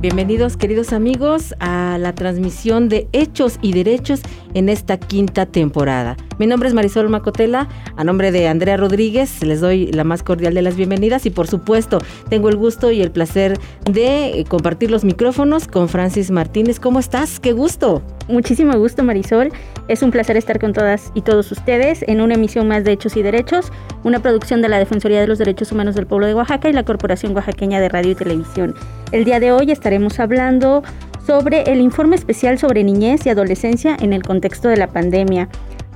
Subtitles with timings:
[0.00, 4.22] Bienvenidos queridos amigos a la transmisión de Hechos y Derechos
[4.54, 6.16] en esta quinta temporada.
[6.38, 10.54] Mi nombre es Marisol Macotela, a nombre de Andrea Rodríguez les doy la más cordial
[10.54, 13.58] de las bienvenidas y por supuesto tengo el gusto y el placer
[13.90, 16.80] de compartir los micrófonos con Francis Martínez.
[16.80, 17.40] ¿Cómo estás?
[17.40, 18.02] ¡Qué gusto!
[18.28, 19.52] Muchísimo gusto Marisol,
[19.88, 23.16] es un placer estar con todas y todos ustedes en una emisión más de Hechos
[23.16, 23.72] y Derechos,
[24.04, 26.84] una producción de la Defensoría de los Derechos Humanos del Pueblo de Oaxaca y la
[26.84, 28.74] Corporación Oaxaqueña de Radio y Televisión.
[29.10, 30.82] El día de hoy estaremos hablando
[31.30, 35.48] sobre el informe especial sobre niñez y adolescencia en el contexto de la pandemia.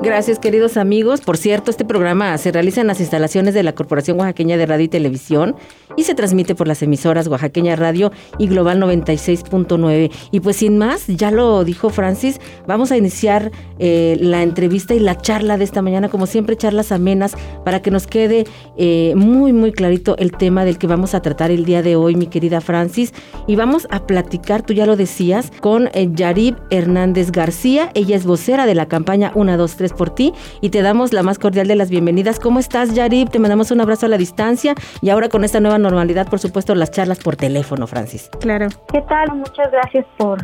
[0.08, 1.20] Gracias, queridos amigos.
[1.20, 4.86] Por cierto, este programa se realiza en las instalaciones de la Corporación Oaxaqueña de Radio
[4.86, 5.54] y Televisión
[5.98, 10.10] y se transmite por las emisoras Oaxaqueña Radio y Global 96.9.
[10.30, 14.98] Y pues sin más, ya lo dijo Francis, vamos a iniciar eh, la entrevista y
[14.98, 18.46] la charla de esta mañana, como siempre, charlas amenas, para que nos quede
[18.78, 22.14] eh, muy, muy clarito el tema del que vamos a tratar el día de hoy,
[22.14, 23.12] mi querida Francis.
[23.46, 27.90] Y vamos a platicar, tú ya lo decías, con eh, Yarib Hernández García.
[27.92, 30.32] Ella es vocera de la campaña 123 por ti
[30.62, 32.41] y te damos la más cordial de las bienvenidas.
[32.41, 33.28] ¿Cómo estás, Yarib?
[33.28, 36.75] Te mandamos un abrazo a la distancia y ahora con esta nueva normalidad, por supuesto,
[36.75, 38.31] las charlas por teléfono, Francis.
[38.41, 38.69] Claro.
[38.91, 39.34] ¿Qué tal?
[39.34, 40.38] Muchas gracias por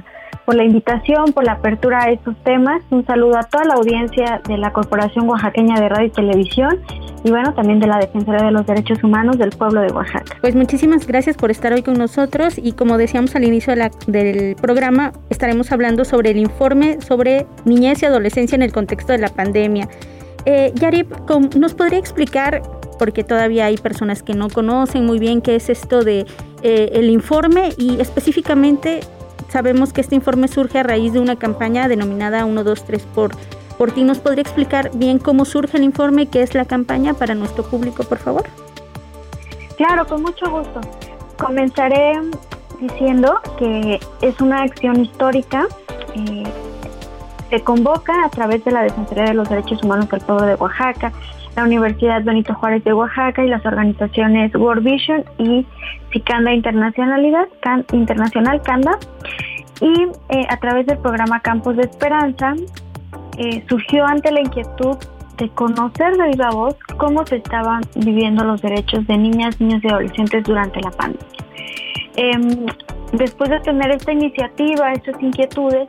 [0.45, 2.83] por la invitación, por la apertura a estos temas.
[2.91, 6.81] Un saludo a toda la audiencia de la Corporación Oaxaqueña de Radio y Televisión
[7.25, 10.37] y bueno, también de la Defensoría de los Derechos Humanos del pueblo de Oaxaca.
[10.43, 13.75] Pues muchísimas gracias por estar hoy con nosotros y como decíamos al inicio
[14.07, 19.19] del programa, estaremos hablando sobre el informe sobre niñez y adolescencia en el contexto de
[19.19, 19.89] la pandemia.
[20.47, 20.75] Eh,
[21.57, 22.61] ¿nos podría explicar,
[22.99, 26.27] porque todavía hay personas que no conocen muy bien qué es esto de
[26.63, 29.01] eh, el informe y específicamente
[29.49, 33.37] Sabemos que este informe surge a raíz de una campaña denominada 123 por,
[33.79, 34.05] por ti.
[34.05, 38.05] ¿Nos podría explicar bien cómo surge el informe, qué es la campaña para nuestro público,
[38.05, 38.45] por favor?
[39.77, 40.81] Claro, con mucho gusto.
[41.39, 42.21] Comenzaré
[42.81, 45.67] diciendo que es una acción histórica.
[46.15, 46.45] Eh,
[47.51, 51.13] se convoca a través de la Defensoría de los Derechos Humanos del Pueblo de Oaxaca,
[51.57, 55.67] la Universidad Benito Juárez de Oaxaca y las organizaciones World Vision y
[56.13, 57.47] Cicanda Internacionalidad,
[57.93, 58.99] Internacional Canda.
[59.81, 62.55] Y eh, a través del programa Campos de Esperanza
[63.39, 64.97] eh, surgió ante la inquietud
[65.37, 69.89] de conocer de viva voz cómo se estaban viviendo los derechos de niñas, niños y
[69.89, 71.27] adolescentes durante la pandemia.
[72.17, 72.67] Em,
[73.13, 75.87] después de tener esta iniciativa, estas inquietudes,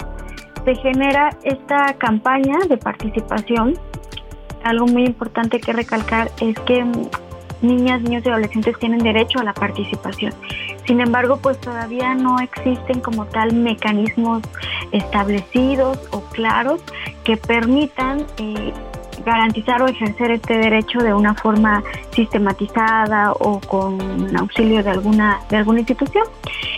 [0.64, 3.76] se genera esta campaña de participación
[4.66, 6.84] algo muy importante que recalcar es que
[7.68, 10.34] niñas, niños y adolescentes tienen derecho a la participación.
[10.86, 14.44] Sin embargo, pues todavía no existen como tal mecanismos
[14.92, 16.82] establecidos o claros
[17.24, 18.72] que permitan eh,
[19.26, 24.00] garantizar o ejercer este derecho de una forma sistematizada o con
[24.38, 26.26] auxilio de alguna, de alguna institución.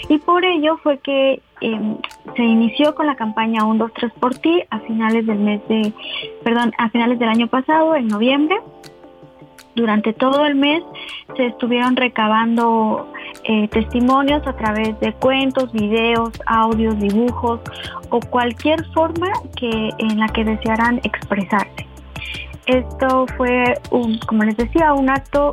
[0.10, 1.98] Y por ello fue que em,
[2.36, 5.94] se inició con la campaña 1, 2, 3 por ti a finales del mes de,
[6.44, 8.58] perdón, a finales del año pasado, en noviembre.
[9.78, 10.82] Durante todo el mes
[11.36, 13.14] se estuvieron recabando
[13.44, 17.60] eh, testimonios a través de cuentos, videos, audios, dibujos
[18.10, 21.86] o cualquier forma que, en la que desearan expresarse.
[22.66, 23.76] Esto fue,
[24.26, 25.52] como les decía, un acto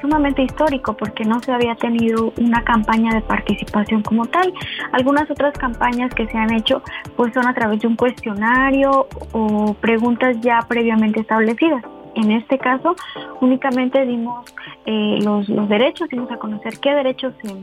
[0.00, 4.54] sumamente histórico porque no se había tenido una campaña de participación como tal.
[4.92, 6.82] Algunas otras campañas que se han hecho
[7.14, 11.84] pues son a través de un cuestionario o preguntas ya previamente establecidas.
[12.14, 12.96] En este caso,
[13.40, 14.44] únicamente dimos
[14.86, 17.54] eh, los, derechos, dimos a conocer qué derechos se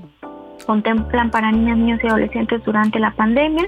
[0.65, 3.65] contemplan para niñas, niños y adolescentes durante la pandemia,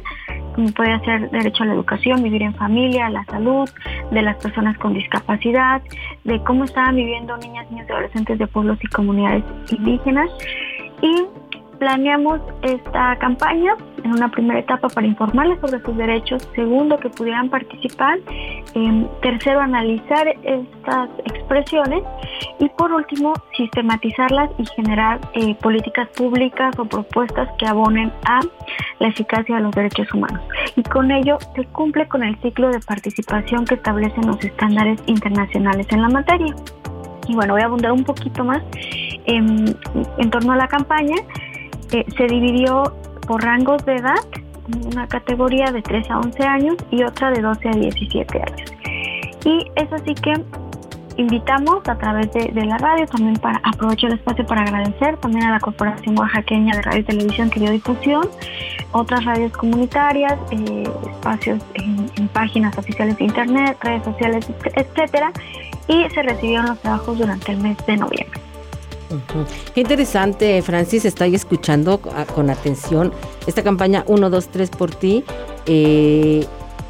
[0.55, 3.69] como puede ser derecho a la educación, vivir en familia, a la salud,
[4.11, 5.81] de las personas con discapacidad,
[6.23, 10.29] de cómo estaban viviendo niñas, niños y adolescentes de pueblos y comunidades indígenas.
[11.01, 11.25] Y
[11.79, 13.73] Planeamos esta campaña
[14.09, 18.19] en una primera etapa para informarles sobre sus derechos, segundo que pudieran participar,
[18.73, 22.03] em, tercero analizar estas expresiones
[22.59, 28.39] y por último sistematizarlas y generar eh, políticas públicas o propuestas que abonen a
[28.99, 30.41] la eficacia de los derechos humanos.
[30.75, 35.87] Y con ello se cumple con el ciclo de participación que establecen los estándares internacionales
[35.91, 36.53] en la materia.
[37.27, 38.63] Y bueno, voy a abundar un poquito más
[39.25, 39.75] en,
[40.17, 41.15] en torno a la campaña
[41.89, 42.83] se dividió
[43.29, 44.17] por rangos de edad,
[44.91, 48.73] una categoría de 3 a 11 años y otra de 12 a 17 años.
[49.45, 50.33] Y es así que
[51.15, 55.51] invitamos a través de, la radio, también para aprovecho el espacio para agradecer también a
[55.51, 58.27] la Corporación Oaxaqueña de Radio y Televisión que dio difusión,
[58.93, 65.31] otras radios comunitarias, eh, espacios en, en, páginas oficiales de internet, redes sociales, etcétera,
[65.87, 68.48] y se recibieron los trabajos durante el mes de noviembre.
[69.73, 73.11] Qué interesante, Francis, estoy escuchando con atención
[73.47, 75.23] esta campaña 1, 2, 3 por ti.
[75.65, 76.45] Eh,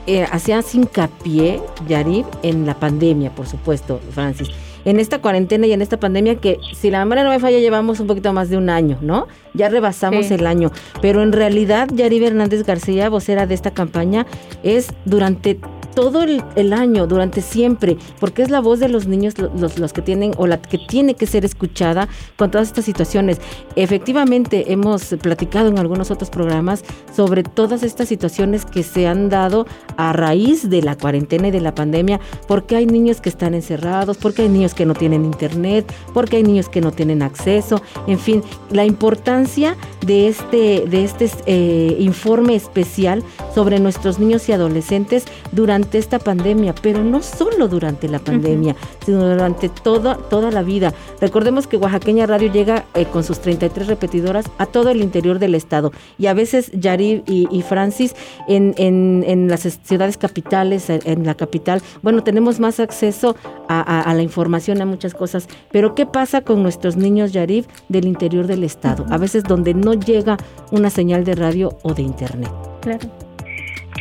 [0.08, 4.50] eh, hacías hincapié, Yarib, en la pandemia, por supuesto, Francis.
[4.86, 8.00] En esta cuarentena y en esta pandemia que, si la memoria no me falla, llevamos
[8.00, 9.28] un poquito más de un año, ¿no?
[9.54, 10.72] Ya rebasamos el año.
[11.02, 14.26] Pero en realidad, Yarib Hernández García, vocera de esta campaña,
[14.64, 15.60] es durante
[15.96, 20.02] todo el, año, durante siempre, porque es la voz de los niños los, los que
[20.02, 22.08] tienen o la que tiene que ser escuchada
[22.38, 23.40] con todas estas situaciones.
[23.76, 26.84] Efectivamente, hemos platicado en algunos otros programas
[27.16, 29.66] sobre todas estas situaciones que se han dado
[29.98, 34.18] a raíz de la cuarentena y de la pandemia, porque hay niños que están encerrados,
[34.18, 38.20] porque hay niños que no tienen internet, porque hay niños que no tienen acceso, en
[38.20, 39.76] fin, la importancia
[40.06, 46.74] de este, de este eh, informe especial sobre nuestros niños y adolescentes durante esta pandemia,
[46.82, 50.94] pero no solo durante la pandemia, sino durante toda, toda la vida.
[51.22, 55.56] Recordemos que Oaxaqueña Radio llega eh, con sus 33 repetidoras a todo el interior del
[55.56, 58.16] estado y a veces Yarib y, Francis
[58.48, 63.36] en, en, las ciudades capitales, en la capital, bueno, tenemos más acceso
[63.68, 68.48] a, la información, a muchas cosas, pero ¿qué pasa con nuestros niños Yarib del interior
[68.48, 69.06] del estado?
[69.10, 70.38] A veces donde no llega
[70.72, 72.52] una señal de radio o de internet.
[72.82, 73.10] Claro.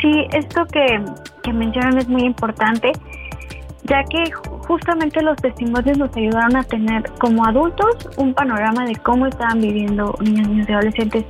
[0.01, 1.05] Sí, esto que,
[1.53, 2.93] mencionan es muy importante,
[3.85, 4.31] ya que
[4.69, 10.15] justamente los testimonios nos ayudaron a tener como adultos un panorama de cómo estaban viviendo
[10.21, 11.25] niños, niños y adolescentes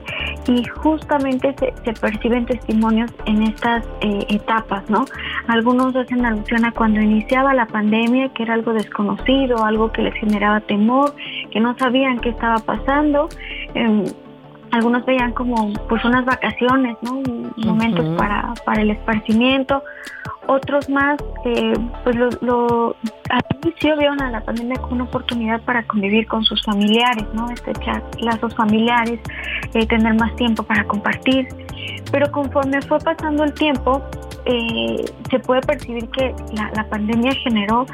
[0.48, 5.04] y justamente se, perciben testimonios en estas eh, etapas, ¿no?
[5.46, 10.14] Algunos hacen alusión a cuando iniciaba la pandemia, que era algo desconocido, algo que les
[10.14, 11.14] generaba temor,
[11.50, 13.28] que no sabían qué estaba pasando.
[13.74, 14.04] Em,
[14.70, 17.22] algunos veían como pues unas vacaciones, ¿no?
[17.56, 19.82] Momentos para, para el esparcimiento,
[20.48, 21.74] otros más, eh,
[22.04, 22.96] pues lo, lo,
[23.28, 27.50] al inicio vieron a la pandemia como una oportunidad para convivir con sus familiares, ¿no?
[27.50, 29.20] Estrechar lazos familiares,
[29.74, 31.48] eh, tener más tiempo para compartir,
[32.10, 34.02] pero conforme fue pasando el tiempo,
[34.46, 37.84] eh, se puede percibir que la, pandemia generó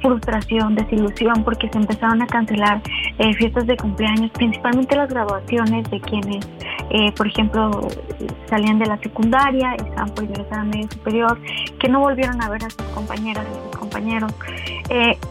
[0.00, 2.80] frustración, desilusión, porque se empezaron a cancelar
[3.36, 6.48] fiestas de cumpleaños, principalmente las graduaciones de quienes,
[6.90, 7.88] eh, por ejemplo,
[8.48, 11.38] salían de la secundaria, estaban por ingresar a medio superior,
[11.78, 14.32] que no volvieron a ver a sus compañeras y sus compañeros.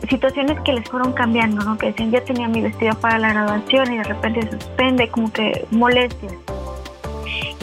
[0.10, 1.78] situaciones que les fueron cambiando, ¿no?
[1.78, 5.66] Que decían, ya tenía mi vestido para la graduación y de repente suspende, como que
[5.72, 6.34] molestias.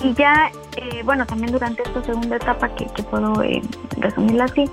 [0.02, 3.62] Y ya, eh, bueno, también durante esta segunda etapa, que, puedo eh,
[3.96, 4.64] resumirla así,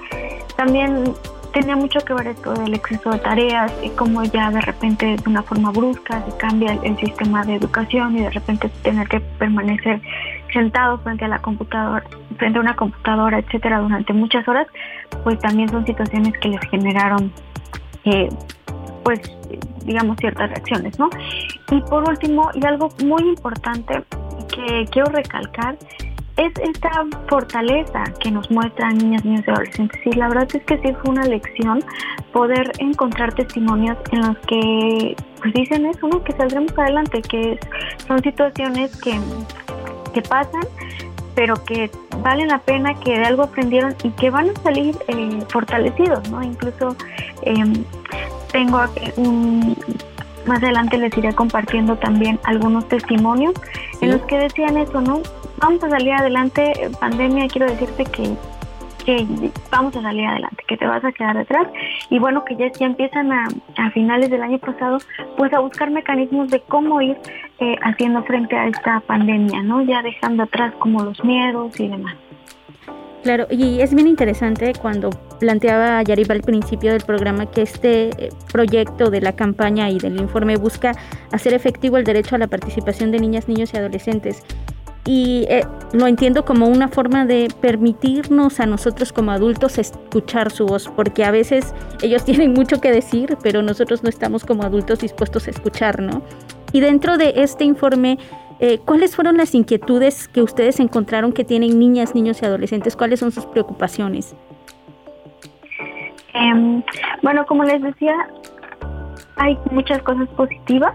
[0.57, 1.13] también
[1.53, 5.29] tenía mucho que ver esto del exceso de tareas y cómo ya de repente de
[5.29, 10.01] una forma brusca se cambia el, sistema de educación y de repente tener que permanecer
[10.51, 12.03] sentados frente a la computadora,
[12.37, 14.67] frente a una computadora, etcétera, durante muchas horas,
[15.23, 17.31] pues también son situaciones que les generaron,
[18.05, 18.29] eh,
[19.03, 19.19] pues,
[19.85, 21.09] digamos, ciertas reacciones, ¿no?
[21.71, 24.03] Y por último, y algo muy importante
[24.53, 25.77] que quiero recalcar,
[26.37, 26.89] es esta
[27.27, 30.01] fortaleza que nos muestran niñas, niños y adolescentes.
[30.05, 31.83] Y la verdad es que sí fue una lección
[32.31, 36.23] poder encontrar testimonios en los que pues dicen eso, ¿no?
[36.23, 37.59] Que saldremos adelante, que
[38.07, 39.19] son situaciones que,
[40.11, 40.63] que pasan,
[41.35, 41.89] pero que
[42.21, 46.43] valen la pena, que de algo aprendieron y que van a salir eh, fortalecidos, ¿no?
[46.43, 46.95] Incluso
[47.43, 47.83] em,
[48.51, 48.79] tengo
[49.17, 49.77] un,
[50.45, 53.53] más adelante les iré compartiendo también algunos testimonios
[54.01, 55.21] en los que decían eso, ¿no?
[55.57, 58.35] Vamos a salir adelante, pandemia, quiero decirte que
[59.05, 59.25] que
[59.71, 61.67] vamos a salir adelante, que te vas a quedar detrás
[62.09, 64.97] y bueno, que ya, ya empiezan a, a finales del año pasado
[65.37, 67.17] pues a buscar mecanismos de cómo ir
[67.59, 69.81] eh, haciendo frente a esta pandemia, ¿no?
[69.83, 72.15] Ya dejando atrás como los miedos y demás.
[73.23, 78.29] Claro, y es bien interesante cuando planteaba Yarib al principio del programa que este eh,
[78.51, 80.93] proyecto de la campaña y del informe busca
[81.31, 84.43] hacer efectivo el derecho a la participación de niñas, niños y adolescentes
[85.05, 90.67] y eh, lo entiendo como una forma de permitirnos a nosotros como adultos escuchar su
[90.67, 94.99] voz, porque a veces ellos tienen mucho que decir, pero nosotros no estamos como adultos
[94.99, 96.21] dispuestos a escuchar, ¿no?
[96.71, 98.17] Y dentro de este informe,
[98.59, 102.95] eh, ¿cuáles fueron las inquietudes que ustedes encontraron que tienen niñas, niños y adolescentes?
[102.95, 104.35] ¿Cuáles son sus preocupaciones?
[106.33, 106.81] Em,
[107.23, 108.15] bueno, como les decía,
[109.35, 110.93] hay muchas cosas positivas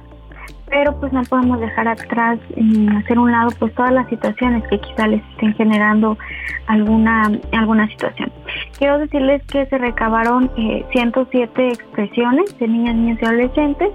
[0.68, 4.78] pero pues no podemos dejar atrás y hacer un lado pues todas las situaciones que
[4.80, 6.18] quizá les estén generando
[6.66, 8.32] alguna alguna situación.
[8.78, 10.50] Quiero decirles que se recabaron
[10.92, 13.90] 107 eh, expresiones de niñas, niños y adolescentes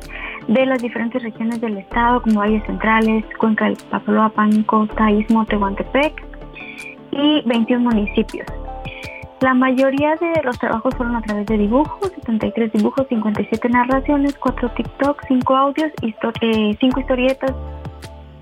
[0.47, 6.23] de las diferentes regiones del estado como valles centrales, Cuenca del Papaloapan, Costa, Istmo, Tehuantepec
[7.11, 8.60] y 21 municipios.
[9.41, 14.69] La mayoría de los trabajos fueron a través de dibujos, 73 dibujos, 57 narraciones, 4
[14.69, 17.51] TikTok, 5 audios, 5 eh, historietas,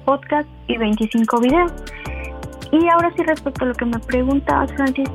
[0.03, 1.71] podcast y 25 videos.
[2.73, 5.09] Y ahora sí respecto a lo que me preguntabas, Francis,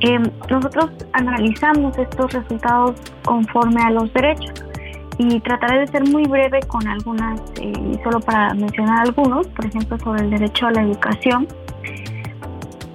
[0.00, 2.94] em, nosotros analizamos estos resultados
[3.24, 4.52] conforme a los derechos
[5.16, 9.98] y trataré de ser muy breve con algunas, eh, solo para mencionar algunos, por ejemplo
[9.98, 11.48] sobre el derecho a la educación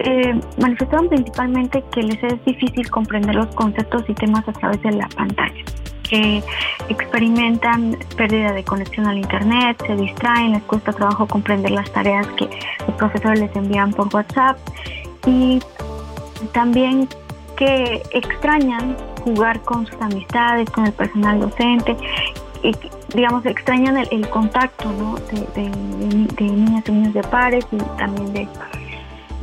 [0.04, 4.92] eh, manifestaron principalmente que les es difícil comprender los conceptos y temas a través de
[4.92, 5.64] la pantalla,
[6.10, 6.44] que
[6.90, 12.50] experimentan pérdida de conexión al Internet, se distraen, les cuesta trabajo comprender las tareas que
[12.86, 14.58] los profesores les envían por WhatsApp
[15.26, 15.62] y
[16.52, 17.08] también
[17.56, 21.96] que extrañan jugar con sus amistades, con el personal docente,
[22.62, 22.76] y,
[23.16, 24.90] digamos, extrañan el, contacto
[25.32, 28.48] de, de niñas y niños de pares y también de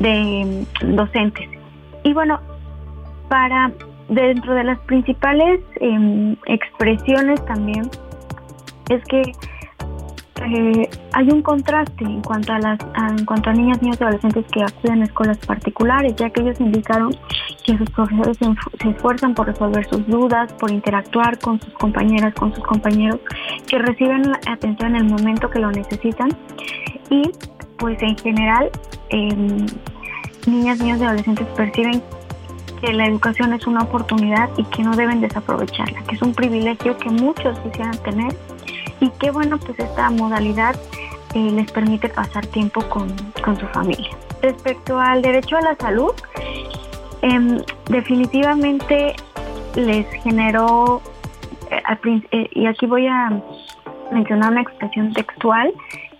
[0.01, 1.49] de docentes.
[2.03, 2.41] Y bueno,
[3.29, 3.71] para
[4.09, 7.89] dentro de las principales em, expresiones también
[8.89, 9.23] es que
[10.43, 14.47] eh, hay un contraste en cuanto a las en cuanto a niñas, niños y adolescentes
[14.51, 17.15] que acuden a escuelas particulares, ya que ellos indicaron
[17.65, 18.47] que sus profesores se,
[18.83, 23.21] se, esfuerzan por resolver sus dudas, por interactuar con sus compañeras, con sus compañeros,
[23.67, 26.31] que reciben atención en el momento que lo necesitan
[27.11, 27.31] y
[27.81, 28.71] pues en general
[29.09, 29.35] eh,
[30.47, 32.03] niñas, niños y adolescentes perciben
[32.81, 36.97] que la educación es una oportunidad y que no deben desaprovecharla, que es un privilegio
[36.99, 38.37] que muchos quisieran tener
[39.01, 40.77] y que bueno, pues esta modalidad
[41.35, 43.09] eh, les permite pasar tiempo con,
[43.59, 44.11] su familia.
[44.43, 46.13] Respecto al derecho a la salud,
[47.23, 49.15] em, definitivamente
[49.75, 51.03] les generó,
[51.71, 53.43] eh, eh, y aquí voy a
[54.13, 55.73] mencionar una expresión textual,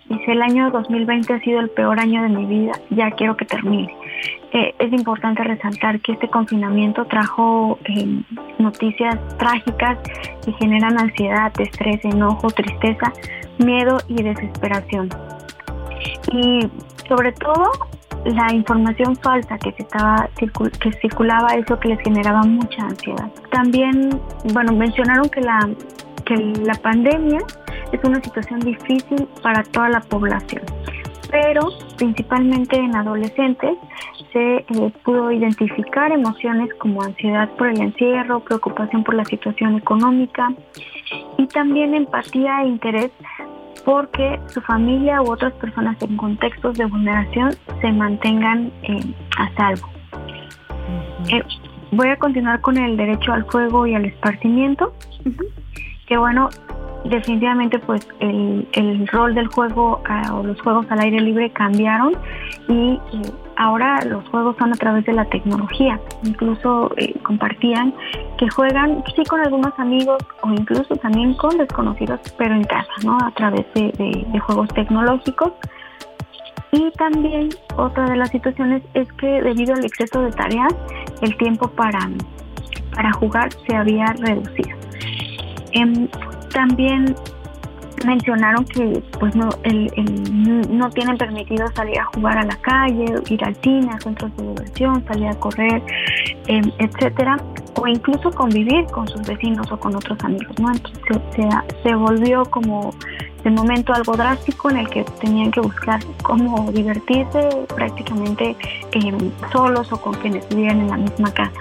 [0.09, 3.45] Dice, el año 2020 ha sido el peor año de mi vida, ya quiero que
[3.45, 3.95] termine.
[4.53, 8.21] Eh, es importante resaltar que este confinamiento trajo eh,
[8.59, 9.97] noticias trágicas
[10.43, 13.13] que generan ansiedad, estrés, enojo, tristeza,
[13.59, 15.09] miedo y desesperación.
[16.33, 16.67] Y
[17.07, 17.71] sobre todo
[18.25, 23.31] la información falsa que se estaba que circulaba eso que les generaba mucha ansiedad.
[23.51, 24.19] También,
[24.53, 25.69] bueno, mencionaron que la
[26.25, 27.39] que la pandemia
[27.91, 30.63] es una situación difícil para toda la población,
[31.29, 33.77] pero principalmente en adolescentes
[34.31, 40.53] se eh, pudo identificar emociones como ansiedad por el encierro, preocupación por la situación económica
[41.37, 43.11] y también empatía e interés
[43.83, 49.01] porque su familia u otras personas en contextos de vulneración se mantengan eh,
[49.37, 49.89] a salvo.
[51.29, 51.43] Eh,
[51.91, 54.93] voy a continuar con el derecho al fuego y al esparcimiento,
[56.07, 56.49] que bueno,
[57.05, 62.13] definitivamente pues el, el rol del juego ah, o los juegos al aire libre cambiaron
[62.67, 62.99] y
[63.57, 65.99] ahora los juegos son a través de la tecnología.
[66.23, 67.93] Incluso eh, compartían
[68.37, 73.17] que juegan sí con algunos amigos o incluso también con desconocidos, pero en casa, ¿no?
[73.17, 73.91] A través de,
[74.27, 75.53] de juegos tecnológicos.
[76.71, 80.73] Y también otra de las situaciones es que debido al exceso de tareas,
[81.21, 81.99] el tiempo para,
[82.95, 84.77] para jugar se había reducido.
[85.73, 86.07] Em,
[86.53, 87.15] también
[88.05, 89.91] mencionaron que pues no el,
[90.69, 94.47] no tienen permitido salir a jugar a la calle, ir al cine, a centros de
[94.47, 95.81] diversión, salir a correr,
[96.47, 97.37] em, etcétera,
[97.75, 100.71] o incluso convivir con sus vecinos o con otros amigos, ¿no?
[100.71, 101.47] Entonces
[101.83, 102.93] se, volvió como
[103.43, 108.55] de momento algo drástico en el que tenían que buscar cómo divertirse prácticamente
[108.91, 111.59] em, solos o con quienes estuvieran en la misma casa.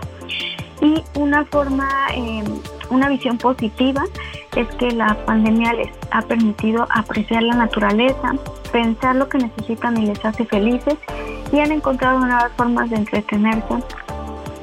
[0.82, 2.44] Y una forma, em,
[2.90, 4.04] una visión positiva
[4.56, 8.34] es que la pandemia les ha permitido apreciar la naturaleza,
[8.72, 10.96] pensar lo que necesitan y les hace felices
[11.52, 13.74] y han encontrado nuevas formas de entretenerse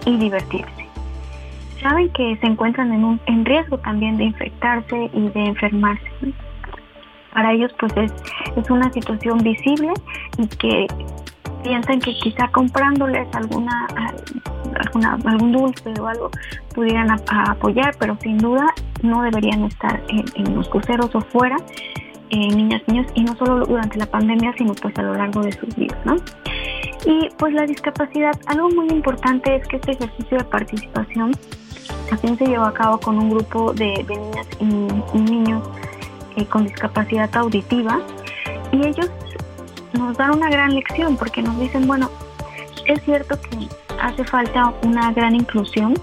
[0.06, 0.88] y divertirse.
[1.82, 6.34] Saben que se encuentran en, un, en riesgo también de infectarse y de enfermarse
[7.38, 8.12] para ellos pues es,
[8.56, 9.94] es una situación visible
[10.40, 10.88] y que
[11.62, 13.86] piensan que quizá comprándoles alguna,
[14.80, 16.32] alguna algún dulce o algo
[16.74, 18.66] pudieran apoyar, pero sin duda
[19.02, 21.58] no deberían estar en, los cruceros o fuera,
[22.30, 25.52] eh, niñas, niños, y no solo durante la pandemia, sino pues a lo largo de
[25.54, 26.16] sus vidas, ¿no?
[27.06, 31.32] Y pues la discapacidad, algo muy importante es que este ejercicio de participación
[32.10, 34.48] también se llevó a cabo con un grupo de, niñas
[35.14, 35.64] y niños
[36.36, 38.02] eh, con discapacidad auditiva
[38.72, 39.10] y ellos
[39.94, 42.10] nos dan una gran lección porque nos dicen, bueno,
[42.86, 43.68] es cierto que
[44.02, 45.94] hace falta una gran inclusión,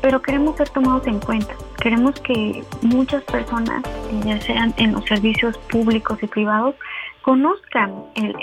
[0.00, 1.54] pero queremos ser tomados en cuenta.
[1.80, 3.82] Queremos que muchas personas,
[4.24, 6.74] ya sean en los servicios públicos y privados,
[7.22, 8.34] conozcan el,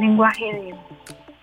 [0.00, 0.74] lenguaje de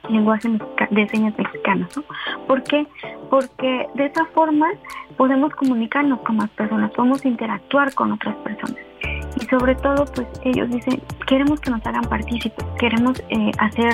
[0.09, 0.49] lenguaje
[0.89, 2.03] de señas mexicanas, ¿no?
[2.47, 2.85] ¿Por qué?
[3.29, 4.67] Porque de esa forma
[5.15, 8.90] podemos comunicarnos con más personas, podemos interactuar con otras personas
[9.39, 13.93] y sobre todo pues ellos dicen queremos que nos hagan partícipes queremos eh, hacer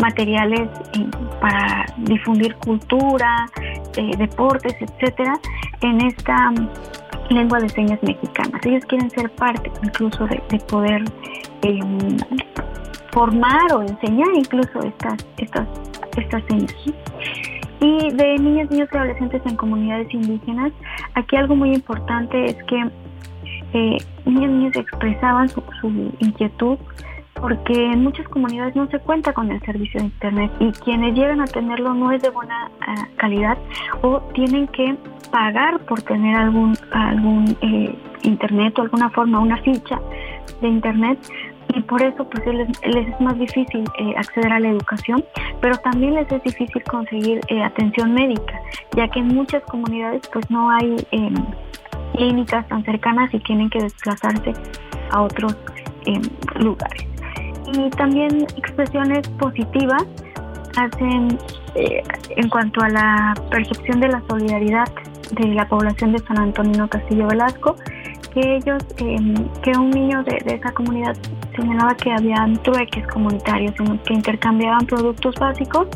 [0.00, 1.06] materiales eh,
[1.40, 3.46] para difundir cultura
[3.96, 5.38] eh, deportes etcétera
[5.80, 6.68] en esta mm,
[7.30, 8.64] lengua de señas mexicanas.
[8.64, 11.04] Ellos quieren ser parte incluso de, poder
[11.62, 12.16] em,
[13.12, 15.68] formar o enseñar incluso estas estas
[16.16, 16.74] estas señas.
[17.80, 20.72] Y de niñas, niños y adolescentes en comunidades indígenas,
[21.14, 22.90] aquí algo muy importante es que
[23.74, 25.62] eh, niños y niñas expresaban su,
[26.20, 26.78] inquietud
[27.34, 31.40] porque en muchas comunidades no se cuenta con el servicio de Internet y quienes llegan
[31.40, 33.58] a tenerlo no es de buena eh, calidad
[34.02, 34.96] o tienen que
[35.32, 40.00] pagar por tener algún, algún eh, Internet o alguna forma, una ficha
[40.60, 41.18] de Internet
[41.74, 45.24] y por eso pues les, es más difícil eh, acceder a la educación,
[45.60, 48.60] pero también les es difícil conseguir atención médica,
[48.96, 51.34] ya que en muchas comunidades pues no hay em,
[52.16, 54.52] clínicas tan cercanas y tienen que desplazarse
[55.10, 55.56] a otros
[56.06, 56.22] em,
[56.56, 57.06] lugares.
[57.72, 60.04] Y también expresiones positivas
[60.76, 61.38] hacen
[61.74, 62.02] eh,
[62.36, 64.88] en cuanto a la percepción de la solidaridad
[65.32, 67.76] de la población de San Antonino Castillo Velasco,
[68.32, 71.16] que ellos, em, que un niño de, esa comunidad
[71.56, 75.88] señalaba que habían trueques comunitarios en que intercambiaban productos básicos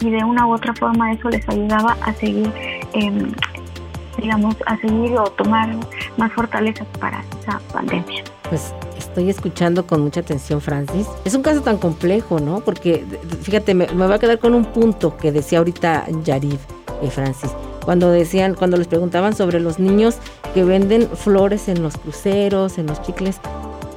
[0.00, 2.50] y de una u otra forma eso les ayudaba a seguir
[2.92, 3.32] eh,
[4.18, 5.74] digamos, a seguir o tomar
[6.16, 8.24] más fortalezas para esa pandemia.
[8.48, 11.06] Pues estoy escuchando con mucha atención, Francis.
[11.24, 12.60] Es un caso tan complejo, ¿no?
[12.60, 13.04] Porque,
[13.42, 16.60] fíjate, me, me voy a quedar con un punto que decía ahorita Yarif,
[17.02, 17.50] eh, Francis.
[17.84, 20.16] Cuando decían, cuando les preguntaban sobre los niños
[20.54, 23.38] que venden flores en los cruceros, en los chicles,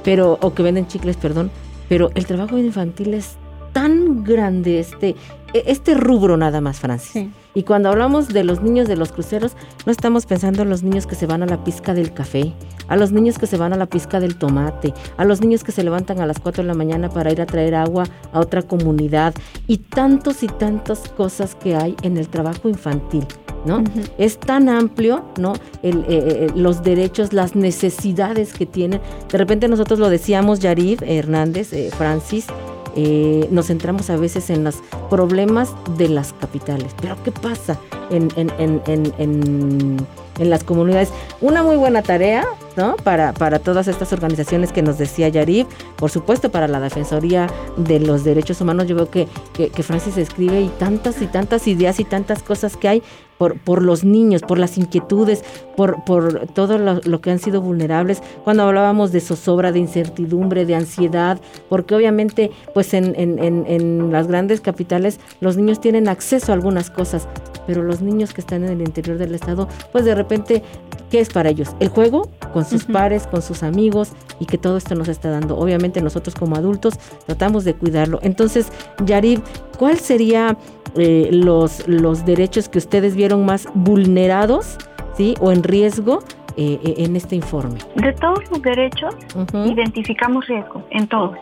[0.04, 1.50] pero, o que venden chicles, perdón,
[1.88, 3.36] pero el trabajo infantil es
[3.72, 5.16] tan grande este,
[5.52, 7.28] e, este rubro nada más, Francis.
[7.54, 9.52] Y cuando hablamos de los niños de los cruceros,
[9.86, 12.54] no estamos pensando en los niños que se van a la pizca del café,
[12.88, 15.72] a los niños que se van a la pizca del tomate, a los niños que
[15.72, 18.62] se levantan a las 4 de la mañana para ir a traer agua a otra
[18.62, 19.34] comunidad
[19.66, 23.26] y tantos y tantas cosas que hay en el trabajo infantil.
[23.66, 23.84] ¿No?
[24.16, 25.52] Es tan amplio, ¿no?
[25.82, 29.02] Eh, eh, eh, los derechos, las necesidades que tienen.
[29.30, 32.46] De repente nosotros lo decíamos, Yarif Hernández, Francis,
[32.96, 34.76] eh, nos centramos a veces en los
[35.08, 36.94] problemas de las capitales.
[37.00, 37.78] Pero ¿qué pasa
[38.10, 38.28] en,
[40.40, 41.10] en las comunidades.
[41.40, 42.44] Una muy buena tarea,
[42.76, 42.96] ¿no?
[42.96, 48.00] Para, para todas estas organizaciones que nos decía Yarib, por supuesto para la Defensoría de
[48.00, 52.04] los Derechos Humanos, yo veo que, que, Francis escribe y tantas y tantas ideas y
[52.04, 53.02] tantas cosas que hay
[53.40, 55.42] por, por los niños, por las inquietudes,
[55.74, 58.22] por, por todo lo, que han sido vulnerables.
[58.44, 64.26] Cuando hablábamos de zozobra, de incertidumbre, de ansiedad, porque obviamente pues en, en, en, las
[64.26, 67.28] grandes capitales los niños tienen acceso a algunas cosas,
[67.66, 70.62] pero los niños que están en el interior del estado, pues de repente,
[71.10, 71.70] ¿qué es para ellos?
[71.80, 75.56] El juego con sus pares, con sus amigos y que todo esto nos está dando.
[75.58, 76.94] Obviamente nosotros como adultos
[77.26, 78.18] tratamos de cuidarlo.
[78.22, 78.72] Entonces,
[79.04, 79.40] Yarib,
[79.78, 80.56] ¿cuál sería
[80.96, 84.78] eh, los, los derechos que ustedes vieron más vulnerados
[85.16, 85.34] ¿sí?
[85.40, 86.20] o en riesgo
[86.56, 87.78] eh, eh, en este informe?
[87.96, 89.14] De todos los derechos,
[89.66, 91.36] identificamos riesgos en todos.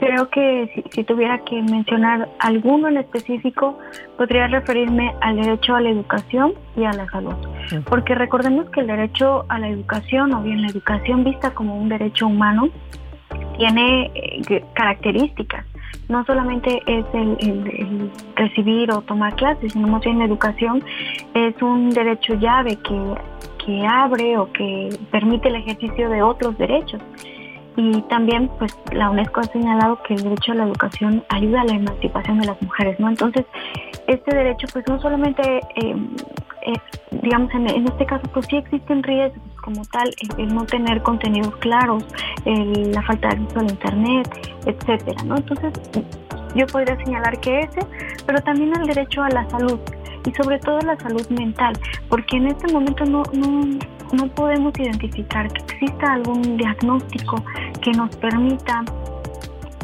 [0.00, 3.78] Creo que si, tuviera que mencionar alguno en específico,
[4.16, 7.34] podría referirme al derecho a la educación y a la salud.
[7.88, 11.88] Porque recordemos que el derecho a la educación, o bien la educación vista como un
[11.88, 12.70] derecho humano,
[13.56, 14.10] tiene
[14.74, 15.66] características
[16.10, 20.82] no solamente es el, recibir o tomar clases, sino más bien la educación
[21.34, 23.14] es un derecho llave que,
[23.64, 27.00] que abre o que permite el ejercicio de otros derechos.
[27.76, 31.64] Y también, pues, la UNESCO ha señalado que el derecho a la educación ayuda a
[31.64, 33.08] la emancipación de las mujeres, ¿no?
[33.08, 33.46] Entonces,
[34.06, 35.96] este derecho, pues, no solamente, eh,
[37.22, 42.04] digamos, en, este caso, pues sí existen riesgos como tal, el, no tener contenidos claros,
[42.44, 45.36] la falta de acceso al Internet, etcétera, ¿no?
[45.36, 45.72] Entonces,
[46.54, 47.80] yo podría señalar que ese,
[48.26, 49.78] pero también el derecho a la salud
[50.26, 51.74] y sobre todo la salud mental,
[52.08, 53.78] porque en este momento no, no,
[54.12, 57.42] no podemos identificar que exista algún diagnóstico
[57.82, 58.84] que nos permita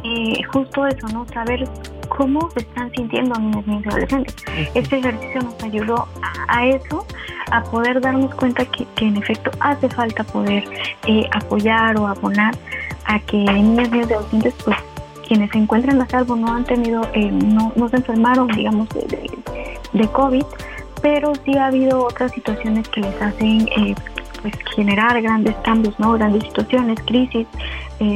[0.04, 1.26] eh, justo eso, ¿no?
[1.28, 1.68] Saber
[2.08, 4.36] cómo se están sintiendo niños, niños y adolescentes.
[4.74, 6.08] Este ejercicio nos ayudó
[6.48, 7.06] a, eso,
[7.50, 10.64] a poder darnos cuenta que, en efecto hace falta poder
[11.06, 12.54] eh, apoyar o abonar
[13.06, 14.76] a que niños, y adolescentes, pues
[15.26, 19.30] quienes se encuentran a salvo no han tenido, eh, no, no se enfermaron, digamos, de,
[19.92, 20.44] de, COVID,
[21.02, 23.94] pero sí ha habido otras situaciones que les hacen eh,
[24.50, 26.12] pues generar grandes cambios, ¿no?
[26.12, 27.46] Grandes situaciones, crisis,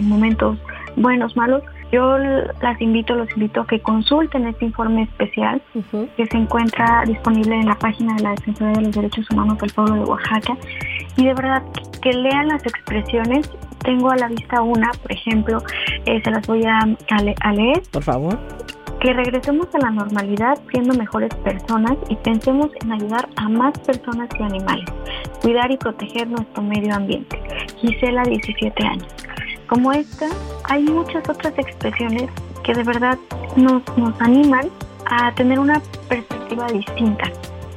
[0.03, 0.59] momentos
[0.97, 1.63] buenos, malos,
[1.93, 5.61] yo las invito, los invito a que consulten este informe especial
[6.17, 9.73] que se encuentra disponible en la página de la Defensoría de los Derechos Humanos del
[9.73, 10.57] Pueblo de Oaxaca
[11.17, 11.63] y de verdad
[12.01, 13.51] que lean las expresiones.
[13.83, 15.63] Tengo a la vista una, por ejemplo,
[16.05, 17.83] eh, se las voy a, a leer.
[17.91, 18.39] Por favor
[19.01, 24.29] que regresemos a la normalidad siendo mejores personas y pensemos en ayudar a más personas
[24.39, 24.85] y animales,
[25.41, 27.41] cuidar y proteger nuestro medio ambiente.
[27.79, 29.09] Gisela, 17 años.
[29.69, 30.27] Como esta,
[30.65, 32.29] hay muchas otras expresiones
[32.63, 33.19] que de verdad
[33.57, 34.69] nos, nos animan
[35.07, 37.25] a tener una perspectiva distinta.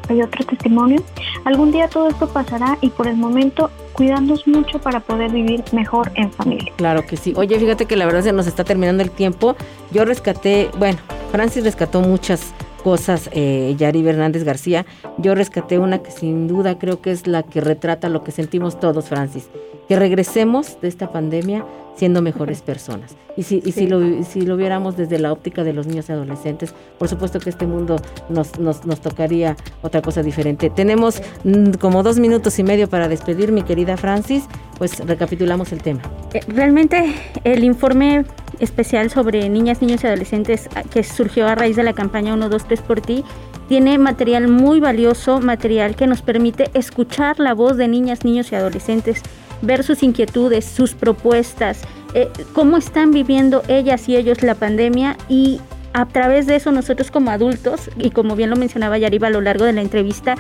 [0.10, 1.02] Hay otro testimonio.
[1.46, 6.12] Algún día todo esto pasará y por el momento cuidarnos mucho para poder vivir mejor
[6.16, 6.72] en familia.
[6.76, 7.34] Claro que sí.
[7.36, 9.56] Oye, fíjate que la verdad se nos está terminando el tiempo.
[9.92, 10.98] Yo rescaté, bueno,
[11.32, 14.86] Francis rescató muchas cosas, eh, Yari Hernández García.
[15.18, 18.80] Yo rescaté una que sin duda creo que es la que retrata lo que sentimos
[18.80, 19.50] todos, Francis
[19.88, 21.66] que regresemos de esta pandemia
[21.96, 23.16] siendo mejores personas.
[23.36, 26.12] Y si, y si, lo, si lo viéramos desde la óptica de los niños y
[26.12, 27.98] adolescentes, por supuesto que este mundo
[28.30, 30.70] nos, nos, nos tocaría otra cosa diferente.
[30.70, 34.46] Tenemos mm, como dos minutos y medio para despedir, mi querida Francis,
[34.78, 36.02] pues recapitulamos el tema.
[36.34, 38.26] Eh, realmente el informe
[38.60, 42.50] especial sobre niñas, niños y adolescentes ah, que surgió a raíz de la campaña 1,
[42.50, 43.24] 2, 3 por ti
[43.68, 48.56] tiene material muy valioso, material que nos permite escuchar la voz de niñas, niños y
[48.56, 49.24] adolescentes
[49.64, 51.82] ver sus inquietudes, sus propuestas,
[52.14, 55.60] eh, cómo están viviendo ellas y ellos la pandemia y
[55.94, 59.42] a través de eso nosotros como adultos, y como bien lo mencionaba Yariba a lo
[59.42, 60.36] largo de la entrevista,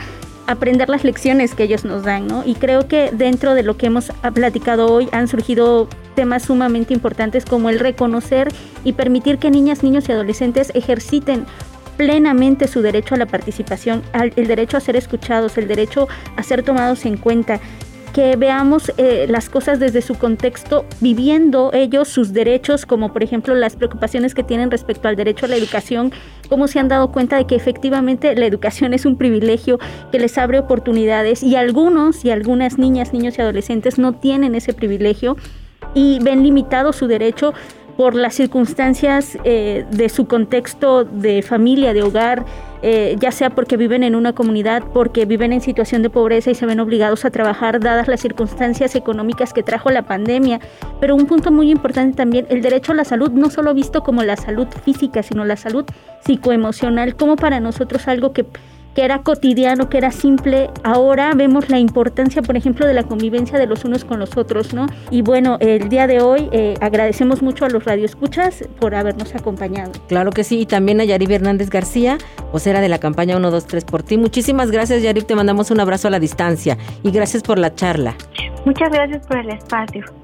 [0.48, 2.44] aprender las lecciones que ellos nos dan, ¿no?
[2.46, 7.46] Y creo que dentro de lo que hemos platicado hoy han surgido temas sumamente importantes
[7.46, 8.50] como el reconocer
[8.84, 11.46] y permitir que niñas, niños y adolescentes ejerciten
[11.98, 16.64] plenamente su derecho a la participación, el derecho a ser escuchados, el derecho a ser
[16.64, 17.60] tomados en cuenta
[18.14, 23.56] que veamos eh, las cosas desde su contexto, viviendo ellos sus derechos, como por ejemplo
[23.56, 26.14] las preocupaciones que tienen respecto al derecho a la educación,
[26.48, 29.80] cómo se han dado cuenta de que efectivamente la educación es un privilegio
[30.12, 34.74] que les abre oportunidades y algunos y algunas niñas, niños y adolescentes no tienen ese
[34.74, 35.36] privilegio
[35.96, 37.54] y ven limitado su derecho
[37.98, 42.46] por las circunstancias eh, de su contexto de familia, de hogar,
[42.82, 46.56] eh, ya sea porque viven en una comunidad, porque viven en situación de pobreza y
[46.56, 50.60] se ven obligados a trabajar dadas las circunstancias económicas que trajo la pandemia.
[51.00, 54.24] Pero un punto muy importante también, el derecho a la salud, no solo visto como
[54.24, 55.86] la salud física, sino la salud
[56.26, 58.46] psicoemocional, como para nosotros algo que
[58.96, 63.58] que era cotidiano, que era simple, ahora vemos la importancia, por ejemplo, de la convivencia
[63.58, 64.88] de los unos con los otros, ¿no?
[65.10, 69.92] Y bueno, el día de hoy eh, agradecemos mucho a los radioescuchas por habernos acompañado.
[70.08, 72.18] Claro que sí, y también a Yarib Hernández García,
[72.52, 74.18] vocera de la campaña 123 por ti.
[74.18, 78.16] Muchísimas gracias, Yarib, te mandamos un abrazo a la distancia y gracias por la charla.
[78.66, 80.23] Muchas gracias por el espacio.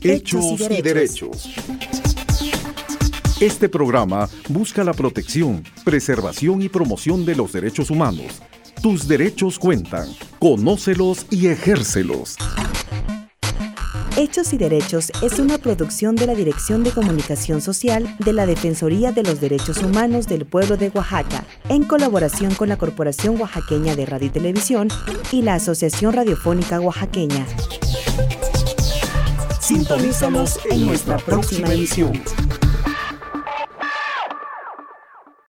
[0.02, 1.54] Hechos y derechos.
[3.40, 8.40] Este programa busca la protección, preservación y promoción de los derechos humanos.
[8.82, 10.08] Tus derechos cuentan.
[10.38, 12.36] Conócelos y ejércelos.
[14.18, 19.12] Hechos y Derechos es una producción de la Dirección de Comunicación Social de la Defensoría
[19.12, 24.06] de los Derechos Humanos del Pueblo de Oaxaca, en colaboración con la Corporación Oaxaqueña de
[24.06, 24.88] Radio y Televisión
[25.32, 27.46] y la Asociación Radiofónica Oaxaqueña.
[29.60, 32.12] Sintonízanos en nuestra próxima edición.